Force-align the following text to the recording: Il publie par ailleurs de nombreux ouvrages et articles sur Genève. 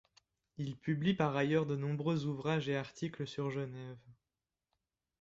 Il 0.57 0.77
publie 0.79 1.13
par 1.13 1.37
ailleurs 1.37 1.67
de 1.67 1.75
nombreux 1.75 2.25
ouvrages 2.25 2.67
et 2.67 2.75
articles 2.75 3.27
sur 3.27 3.51
Genève. 3.51 3.99